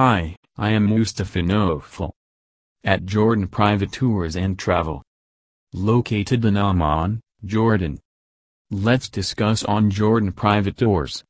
Hi, 0.00 0.36
I 0.56 0.70
am 0.70 0.84
Mustafa 0.84 1.40
Nofal. 1.40 2.12
At 2.84 3.04
Jordan 3.04 3.48
Private 3.48 3.90
Tours 3.90 4.36
and 4.36 4.56
Travel. 4.56 5.02
Located 5.72 6.44
in 6.44 6.56
Amman, 6.56 7.18
Jordan. 7.44 7.98
Let's 8.70 9.08
discuss 9.08 9.64
on 9.64 9.90
Jordan 9.90 10.30
Private 10.30 10.76
Tours. 10.76 11.24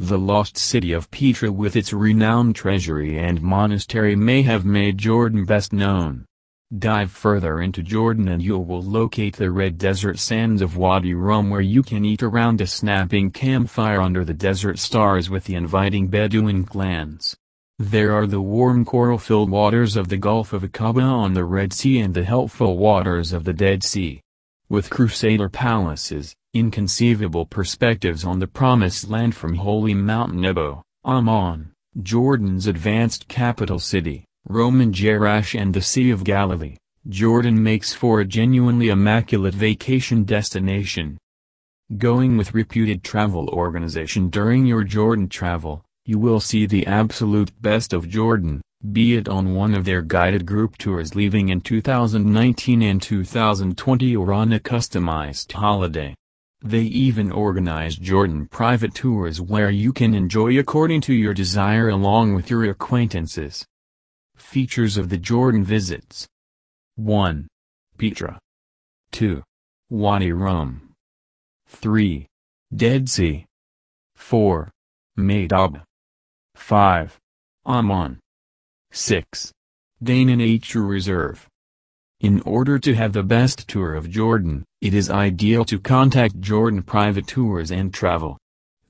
The 0.00 0.18
lost 0.18 0.56
city 0.58 0.92
of 0.92 1.12
Petra 1.12 1.52
with 1.52 1.76
its 1.76 1.92
renowned 1.92 2.56
treasury 2.56 3.20
and 3.20 3.40
monastery 3.40 4.16
may 4.16 4.42
have 4.42 4.64
made 4.64 4.98
Jordan 4.98 5.44
best 5.44 5.72
known. 5.72 6.24
Dive 6.76 7.12
further 7.12 7.60
into 7.60 7.84
Jordan 7.84 8.26
and 8.26 8.42
you 8.42 8.58
will 8.58 8.82
locate 8.82 9.36
the 9.36 9.52
red 9.52 9.78
desert 9.78 10.18
sands 10.18 10.60
of 10.60 10.76
Wadi 10.76 11.14
Rum 11.14 11.50
where 11.50 11.60
you 11.60 11.84
can 11.84 12.04
eat 12.04 12.24
around 12.24 12.60
a 12.60 12.66
snapping 12.66 13.30
campfire 13.30 14.00
under 14.00 14.24
the 14.24 14.34
desert 14.34 14.80
stars 14.80 15.30
with 15.30 15.44
the 15.44 15.54
inviting 15.54 16.08
Bedouin 16.08 16.64
clans. 16.64 17.36
There 17.82 18.12
are 18.12 18.28
the 18.28 18.40
warm 18.40 18.84
coral-filled 18.84 19.50
waters 19.50 19.96
of 19.96 20.08
the 20.08 20.16
Gulf 20.16 20.52
of 20.52 20.62
Aqaba 20.62 21.02
on 21.02 21.34
the 21.34 21.44
Red 21.44 21.72
Sea 21.72 21.98
and 21.98 22.14
the 22.14 22.22
helpful 22.22 22.78
waters 22.78 23.32
of 23.32 23.42
the 23.42 23.52
Dead 23.52 23.82
Sea. 23.82 24.20
With 24.68 24.88
crusader 24.88 25.48
palaces, 25.48 26.32
inconceivable 26.54 27.44
perspectives 27.44 28.24
on 28.24 28.38
the 28.38 28.46
promised 28.46 29.10
land 29.10 29.34
from 29.34 29.56
holy 29.56 29.94
Mount 29.94 30.32
Nebo, 30.32 30.84
Amman, 31.04 31.72
Jordan's 32.00 32.68
advanced 32.68 33.26
capital 33.26 33.80
city, 33.80 34.26
Roman 34.46 34.92
Jerash 34.92 35.60
and 35.60 35.74
the 35.74 35.82
Sea 35.82 36.10
of 36.10 36.22
Galilee, 36.22 36.76
Jordan 37.08 37.60
makes 37.60 37.92
for 37.92 38.20
a 38.20 38.24
genuinely 38.24 38.90
immaculate 38.90 39.54
vacation 39.54 40.22
destination. 40.22 41.18
Going 41.98 42.36
with 42.36 42.54
reputed 42.54 43.02
travel 43.02 43.48
organization 43.48 44.28
during 44.30 44.66
your 44.66 44.84
Jordan 44.84 45.28
travel, 45.28 45.84
you 46.04 46.18
will 46.18 46.40
see 46.40 46.66
the 46.66 46.86
absolute 46.86 47.50
best 47.62 47.92
of 47.92 48.08
Jordan, 48.08 48.60
be 48.90 49.14
it 49.16 49.28
on 49.28 49.54
one 49.54 49.72
of 49.72 49.84
their 49.84 50.02
guided 50.02 50.44
group 50.44 50.76
tours 50.76 51.14
leaving 51.14 51.48
in 51.48 51.60
2019 51.60 52.82
and 52.82 53.00
2020 53.00 54.16
or 54.16 54.32
on 54.32 54.52
a 54.52 54.58
customized 54.58 55.52
holiday. 55.52 56.14
They 56.64 56.82
even 56.82 57.30
organize 57.30 57.96
Jordan 57.96 58.48
private 58.48 58.94
tours 58.94 59.40
where 59.40 59.70
you 59.70 59.92
can 59.92 60.14
enjoy 60.14 60.58
according 60.58 61.02
to 61.02 61.14
your 61.14 61.34
desire 61.34 61.88
along 61.88 62.34
with 62.34 62.50
your 62.50 62.64
acquaintances. 62.64 63.64
Features 64.36 64.96
of 64.96 65.08
the 65.08 65.18
Jordan 65.18 65.64
visits 65.64 66.26
1. 66.96 67.46
Petra 67.96 68.38
2. 69.12 69.42
Wadi 69.90 70.32
Rum 70.32 70.94
3. 71.68 72.26
Dead 72.74 73.08
Sea 73.08 73.46
4. 74.16 74.70
Madaba 75.18 75.82
5. 76.54 77.18
Amman 77.66 78.18
6. 78.92 79.52
Dana 80.02 80.36
Nature 80.36 80.82
Reserve 80.82 81.46
In 82.20 82.40
order 82.42 82.78
to 82.78 82.94
have 82.94 83.12
the 83.12 83.22
best 83.22 83.68
tour 83.68 83.94
of 83.94 84.08
Jordan, 84.08 84.64
it 84.80 84.94
is 84.94 85.10
ideal 85.10 85.66
to 85.66 85.78
contact 85.78 86.40
Jordan 86.40 86.82
Private 86.82 87.26
Tours 87.26 87.70
and 87.70 87.92
Travel. 87.92 88.38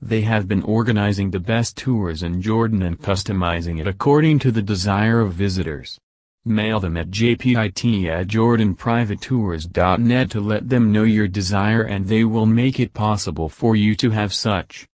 They 0.01 0.21
have 0.21 0.47
been 0.47 0.63
organizing 0.63 1.31
the 1.31 1.39
best 1.39 1.75
tours 1.75 2.23
in 2.23 2.41
Jordan 2.41 2.83
and 2.83 2.97
customizing 2.99 3.81
it 3.81 3.87
according 3.87 4.39
to 4.39 4.51
the 4.51 4.61
desire 4.61 5.19
of 5.19 5.33
visitors. 5.33 5.99
Mail 6.45 6.79
them 6.79 6.95
at 6.97 7.09
jptt 7.09 8.07
at 8.07 8.27
jordanprivatetours.net 8.27 10.31
to 10.31 10.39
let 10.39 10.69
them 10.69 10.91
know 10.91 11.03
your 11.03 11.27
desire 11.27 11.83
and 11.83 12.05
they 12.05 12.23
will 12.23 12.45
make 12.45 12.79
it 12.79 12.93
possible 12.93 13.49
for 13.49 13.75
you 13.75 13.95
to 13.95 14.11
have 14.11 14.33
such. 14.33 14.87